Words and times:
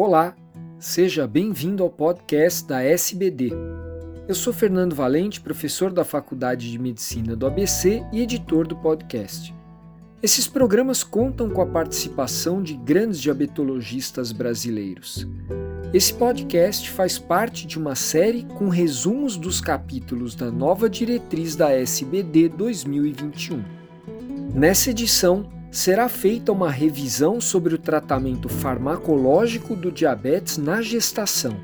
Olá, 0.00 0.36
seja 0.78 1.26
bem-vindo 1.26 1.82
ao 1.82 1.90
podcast 1.90 2.64
da 2.68 2.80
SBD. 2.80 3.50
Eu 4.28 4.34
sou 4.36 4.52
Fernando 4.52 4.94
Valente, 4.94 5.40
professor 5.40 5.90
da 5.90 6.04
Faculdade 6.04 6.70
de 6.70 6.78
Medicina 6.78 7.34
do 7.34 7.44
ABC 7.44 8.00
e 8.12 8.20
editor 8.20 8.64
do 8.64 8.76
podcast. 8.76 9.52
Esses 10.22 10.46
programas 10.46 11.02
contam 11.02 11.50
com 11.50 11.60
a 11.60 11.66
participação 11.66 12.62
de 12.62 12.76
grandes 12.76 13.20
diabetologistas 13.20 14.30
brasileiros. 14.30 15.26
Esse 15.92 16.14
podcast 16.14 16.88
faz 16.92 17.18
parte 17.18 17.66
de 17.66 17.76
uma 17.76 17.96
série 17.96 18.44
com 18.56 18.68
resumos 18.68 19.36
dos 19.36 19.60
capítulos 19.60 20.36
da 20.36 20.48
nova 20.48 20.88
diretriz 20.88 21.56
da 21.56 21.72
SBD 21.72 22.50
2021. 22.50 23.64
Nessa 24.54 24.90
edição, 24.90 25.57
será 25.70 26.08
feita 26.08 26.50
uma 26.50 26.70
revisão 26.70 27.38
sobre 27.40 27.74
o 27.74 27.78
tratamento 27.78 28.48
farmacológico 28.48 29.76
do 29.76 29.92
diabetes 29.92 30.58
na 30.58 30.80
gestação. 30.80 31.60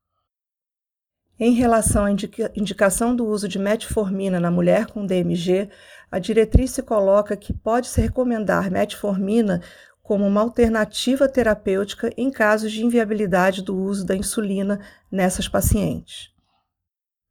Em 1.40 1.54
relação 1.54 2.06
à 2.06 2.12
indica 2.12 2.52
indicação 2.56 3.16
do 3.16 3.28
uso 3.28 3.48
de 3.48 3.60
metformina 3.60 4.40
na 4.40 4.50
mulher 4.50 4.88
com 4.88 5.06
DMG, 5.06 5.70
a 6.10 6.18
diretriz 6.18 6.72
se 6.72 6.82
coloca 6.82 7.38
que 7.38 7.54
pode-se 7.54 8.02
recomendar 8.02 8.72
metformina 8.72 9.62
como 10.06 10.24
uma 10.24 10.42
alternativa 10.42 11.28
terapêutica 11.28 12.12
em 12.16 12.30
casos 12.30 12.72
de 12.72 12.86
inviabilidade 12.86 13.64
do 13.64 13.76
uso 13.76 14.06
da 14.06 14.16
insulina 14.16 14.80
nessas 15.12 15.48
pacientes. 15.48 16.30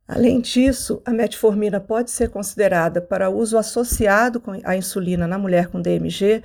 Além 0.09 0.41
disso, 0.41 1.01
a 1.07 1.13
metformina 1.13 1.79
pode 1.81 2.11
ser 2.11 2.31
considerada 2.31 3.01
para 3.01 3.31
uso 3.31 3.57
associado 3.57 4.43
a 4.65 4.77
insulina 4.77 5.29
na 5.29 5.39
mulher 5.39 5.69
com 5.69 5.81
DMG, 5.81 6.43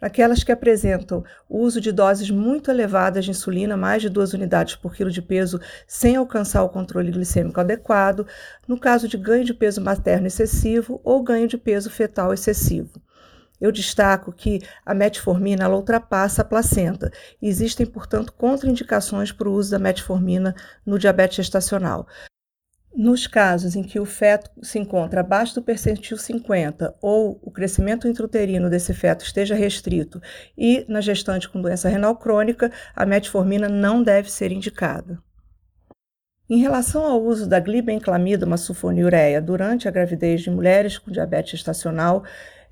aquelas 0.00 0.44
que 0.44 0.52
apresentam 0.52 1.24
uso 1.50 1.80
de 1.80 1.90
doses 1.90 2.30
muito 2.30 2.70
elevadas 2.70 3.24
de 3.24 3.32
insulina, 3.32 3.76
mais 3.76 4.02
de 4.02 4.08
2 4.08 4.34
unidades 4.34 4.76
por 4.76 4.94
quilo 4.94 5.10
de 5.10 5.20
peso, 5.20 5.60
sem 5.86 6.14
alcançar 6.14 6.62
o 6.62 6.70
controle 6.70 7.10
glicêmico 7.10 7.60
adequado, 7.60 8.24
no 8.68 8.78
caso 8.78 9.08
de 9.08 9.18
ganho 9.18 9.44
de 9.44 9.52
peso 9.52 9.80
materno 9.80 10.28
excessivo 10.28 11.00
ou 11.02 11.24
ganho 11.24 11.48
de 11.48 11.58
peso 11.58 11.90
fetal 11.90 12.32
excessivo. 12.32 13.02
Eu 13.62 13.70
destaco 13.70 14.32
que 14.32 14.60
a 14.84 14.92
metformina 14.92 15.62
ela 15.62 15.76
ultrapassa 15.76 16.42
a 16.42 16.44
placenta. 16.44 17.12
Existem, 17.40 17.86
portanto, 17.86 18.32
contraindicações 18.32 19.30
para 19.30 19.48
o 19.48 19.52
uso 19.52 19.70
da 19.70 19.78
metformina 19.78 20.52
no 20.84 20.98
diabetes 20.98 21.36
gestacional. 21.36 22.08
Nos 22.92 23.28
casos 23.28 23.76
em 23.76 23.84
que 23.84 24.00
o 24.00 24.04
feto 24.04 24.50
se 24.64 24.80
encontra 24.80 25.20
abaixo 25.20 25.54
do 25.54 25.62
percentil 25.62 26.18
50 26.18 26.96
ou 27.00 27.38
o 27.40 27.52
crescimento 27.52 28.08
intrauterino 28.08 28.68
desse 28.68 28.92
feto 28.92 29.24
esteja 29.24 29.54
restrito 29.54 30.20
e 30.58 30.84
na 30.88 31.00
gestante 31.00 31.48
com 31.48 31.62
doença 31.62 31.88
renal 31.88 32.16
crônica, 32.16 32.68
a 32.96 33.06
metformina 33.06 33.68
não 33.68 34.02
deve 34.02 34.28
ser 34.28 34.50
indicada. 34.50 35.22
Em 36.50 36.58
relação 36.58 37.06
ao 37.06 37.22
uso 37.22 37.48
da 37.48 37.60
glibenclamida, 37.60 38.44
uma 38.44 38.56
sulfonilureia, 38.56 39.40
durante 39.40 39.86
a 39.86 39.90
gravidez 39.90 40.42
de 40.42 40.50
mulheres 40.50 40.98
com 40.98 41.12
diabetes 41.12 41.52
gestacional, 41.52 42.24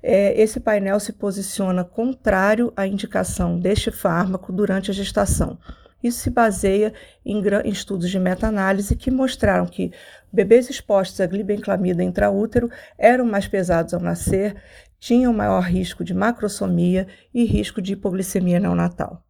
é, 0.03 0.39
esse 0.41 0.59
painel 0.59 0.99
se 0.99 1.13
posiciona 1.13 1.83
contrário 1.83 2.73
à 2.75 2.87
indicação 2.87 3.59
deste 3.59 3.91
fármaco 3.91 4.51
durante 4.51 4.91
a 4.91 4.93
gestação. 4.93 5.57
Isso 6.03 6.19
se 6.19 6.29
baseia 6.29 6.93
em, 7.25 7.41
em 7.63 7.69
estudos 7.69 8.09
de 8.09 8.19
meta-análise 8.19 8.95
que 8.95 9.11
mostraram 9.11 9.67
que 9.67 9.91
bebês 10.33 10.69
expostos 10.69 11.21
à 11.21 11.27
glibenclamida 11.27 12.03
intraútero 12.03 12.69
eram 12.97 13.25
mais 13.25 13.47
pesados 13.47 13.93
ao 13.93 13.99
nascer, 13.99 14.55
tinham 14.99 15.33
maior 15.33 15.61
risco 15.61 16.03
de 16.03 16.13
macrosomia 16.13 17.07
e 17.33 17.43
risco 17.43 17.81
de 17.81 17.93
hipoglicemia 17.93 18.59
neonatal. 18.59 19.23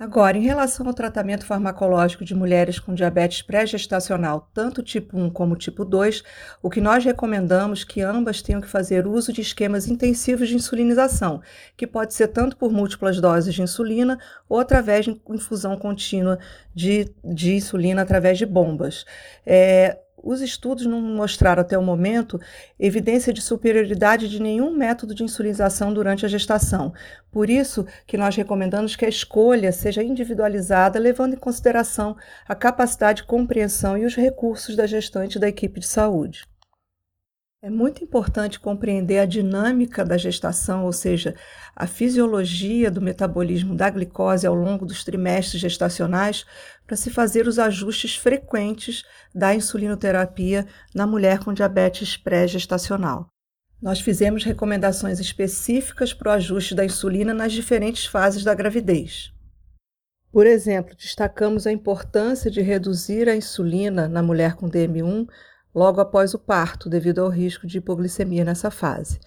Agora, 0.00 0.38
em 0.38 0.40
relação 0.40 0.86
ao 0.86 0.94
tratamento 0.94 1.44
farmacológico 1.44 2.24
de 2.24 2.34
mulheres 2.34 2.78
com 2.78 2.94
diabetes 2.94 3.42
pré-gestacional, 3.42 4.48
tanto 4.54 4.82
tipo 4.82 5.14
1 5.18 5.28
como 5.28 5.54
tipo 5.54 5.84
2, 5.84 6.22
o 6.62 6.70
que 6.70 6.80
nós 6.80 7.04
recomendamos 7.04 7.84
que 7.84 8.00
ambas 8.00 8.40
tenham 8.40 8.62
que 8.62 8.66
fazer 8.66 9.06
uso 9.06 9.30
de 9.30 9.42
esquemas 9.42 9.86
intensivos 9.86 10.48
de 10.48 10.54
insulinização, 10.54 11.42
que 11.76 11.86
pode 11.86 12.14
ser 12.14 12.28
tanto 12.28 12.56
por 12.56 12.72
múltiplas 12.72 13.20
doses 13.20 13.54
de 13.54 13.60
insulina 13.60 14.18
ou 14.48 14.58
através 14.58 15.04
de 15.04 15.20
infusão 15.28 15.76
contínua 15.76 16.38
de, 16.74 17.14
de 17.22 17.56
insulina 17.56 18.00
através 18.00 18.38
de 18.38 18.46
bombas. 18.46 19.04
É, 19.44 19.98
os 20.22 20.40
estudos 20.40 20.86
não 20.86 21.00
mostraram 21.00 21.62
até 21.62 21.78
o 21.78 21.82
momento 21.82 22.40
evidência 22.78 23.32
de 23.32 23.40
superioridade 23.40 24.28
de 24.28 24.40
nenhum 24.40 24.74
método 24.74 25.14
de 25.14 25.22
insulinização 25.22 25.92
durante 25.92 26.26
a 26.26 26.28
gestação. 26.28 26.92
Por 27.30 27.48
isso 27.48 27.86
que 28.06 28.18
nós 28.18 28.34
recomendamos 28.36 28.96
que 28.96 29.04
a 29.04 29.08
escolha 29.08 29.72
seja 29.72 30.02
individualizada, 30.02 30.98
levando 30.98 31.34
em 31.34 31.38
consideração 31.38 32.16
a 32.46 32.54
capacidade 32.54 33.22
de 33.22 33.28
compreensão 33.28 33.96
e 33.96 34.04
os 34.04 34.16
recursos 34.16 34.76
da 34.76 34.86
gestante 34.86 35.36
e 35.36 35.40
da 35.40 35.48
equipe 35.48 35.80
de 35.80 35.86
saúde. 35.86 36.49
É 37.62 37.68
muito 37.68 38.02
importante 38.02 38.58
compreender 38.58 39.18
a 39.18 39.26
dinâmica 39.26 40.02
da 40.02 40.16
gestação, 40.16 40.86
ou 40.86 40.92
seja, 40.94 41.34
a 41.76 41.86
fisiologia 41.86 42.90
do 42.90 43.02
metabolismo 43.02 43.74
da 43.74 43.90
glicose 43.90 44.46
ao 44.46 44.54
longo 44.54 44.86
dos 44.86 45.04
trimestres 45.04 45.60
gestacionais, 45.60 46.46
para 46.86 46.96
se 46.96 47.10
fazer 47.10 47.46
os 47.46 47.58
ajustes 47.58 48.16
frequentes 48.16 49.04
da 49.34 49.54
insulinoterapia 49.54 50.66
na 50.94 51.06
mulher 51.06 51.40
com 51.40 51.52
diabetes 51.52 52.16
pré-gestacional. 52.16 53.26
Nós 53.80 54.00
fizemos 54.00 54.42
recomendações 54.42 55.20
específicas 55.20 56.14
para 56.14 56.30
o 56.30 56.32
ajuste 56.32 56.74
da 56.74 56.86
insulina 56.86 57.34
nas 57.34 57.52
diferentes 57.52 58.06
fases 58.06 58.42
da 58.42 58.54
gravidez. 58.54 59.34
Por 60.32 60.46
exemplo, 60.46 60.96
destacamos 60.96 61.66
a 61.66 61.72
importância 61.72 62.50
de 62.50 62.62
reduzir 62.62 63.28
a 63.28 63.36
insulina 63.36 64.08
na 64.08 64.22
mulher 64.22 64.54
com 64.54 64.66
DM1 64.66 65.26
logo 65.74 66.00
após 66.00 66.34
o 66.34 66.38
parto, 66.38 66.88
devido 66.88 67.20
ao 67.20 67.28
risco 67.28 67.66
de 67.66 67.78
hipoglicemia 67.78 68.44
nessa 68.44 68.70
fase. 68.70 69.20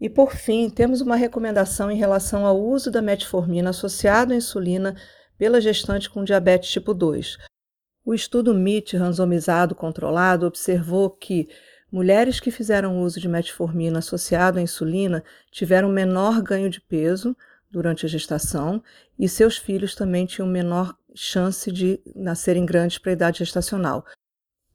E 0.00 0.10
por 0.10 0.32
fim, 0.32 0.68
temos 0.68 1.00
uma 1.00 1.16
recomendação 1.16 1.90
em 1.90 1.96
relação 1.96 2.44
ao 2.44 2.60
uso 2.60 2.90
da 2.90 3.00
metformina 3.00 3.70
associado 3.70 4.32
à 4.32 4.36
insulina 4.36 4.96
pela 5.38 5.60
gestante 5.60 6.10
com 6.10 6.24
diabetes 6.24 6.70
tipo 6.70 6.92
2. 6.92 7.38
O 8.04 8.12
estudo 8.12 8.52
MIT 8.52 8.96
randomizado 8.96 9.74
controlado 9.74 10.46
observou 10.46 11.08
que 11.08 11.48
mulheres 11.90 12.38
que 12.38 12.50
fizeram 12.50 13.00
uso 13.00 13.18
de 13.20 13.28
metformina 13.28 14.00
associado 14.00 14.58
à 14.58 14.62
insulina 14.62 15.24
tiveram 15.50 15.88
menor 15.88 16.42
ganho 16.42 16.68
de 16.68 16.80
peso 16.80 17.36
durante 17.70 18.04
a 18.04 18.08
gestação 18.08 18.82
e 19.18 19.28
seus 19.28 19.56
filhos 19.56 19.94
também 19.94 20.26
tinham 20.26 20.46
menor 20.46 20.94
chance 21.14 21.70
de 21.72 22.00
nascerem 22.14 22.66
grandes 22.66 22.98
para 22.98 23.12
a 23.12 23.14
idade 23.14 23.38
gestacional. 23.38 24.04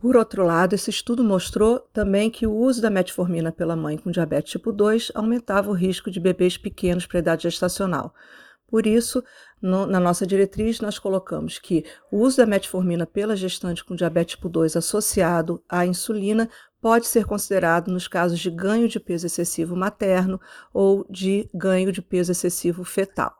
Por 0.02 0.16
outro 0.16 0.46
lado, 0.46 0.74
esse 0.76 0.90
estudo 0.90 1.24
mostrou 1.24 1.80
também 1.92 2.32
que 2.32 2.48
o 2.48 2.54
uso 2.54 2.82
da 2.82 2.90
metformina 2.90 3.52
pela 3.52 3.76
mãe 3.76 3.98
com 3.98 4.10
diabetes 4.10 4.54
tipo 4.54 4.72
2 4.72 5.12
aumentava 5.14 5.70
o 5.70 5.74
risco 5.74 6.10
de 6.10 6.22
bebês 6.22 6.58
pequenos 6.58 7.06
para 7.06 7.18
a 7.18 7.20
idade 7.20 7.44
gestacional. 7.44 8.14
Por 8.66 8.88
isso, 8.88 9.22
no, 9.62 9.86
na 9.86 10.00
nossa 10.00 10.26
diretriz, 10.26 10.80
nós 10.80 10.98
colocamos 10.98 11.60
que 11.60 11.84
o 12.10 12.20
uso 12.20 12.38
da 12.38 12.46
metformina 12.46 13.06
pela 13.06 13.36
gestante 13.36 13.84
com 13.84 13.96
diabetes 13.96 14.36
tipo 14.36 14.48
2 14.48 14.78
associado 14.78 15.62
à 15.68 15.86
insulina 15.86 16.50
pode 16.80 17.06
ser 17.06 17.26
considerado 17.26 17.92
nos 17.92 18.08
casos 18.08 18.40
de 18.40 18.50
ganho 18.50 18.88
de 18.88 19.02
peso 19.02 19.26
excessivo 19.26 19.76
materno 19.76 20.40
ou 20.74 21.06
de 21.10 21.50
ganho 21.54 21.92
de 21.92 22.02
peso 22.02 22.32
excessivo 22.32 22.86
fetal. 22.86 23.36